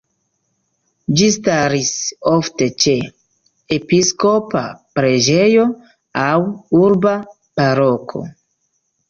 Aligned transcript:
Ĝi 1.19 1.25
staris 1.33 1.91
ofte 2.31 2.67
ĉe 2.83 2.93
episkopa 3.77 4.63
preĝejo 5.01 5.67
aŭ 6.25 6.33
urba 6.83 7.15
paroko. 7.61 8.25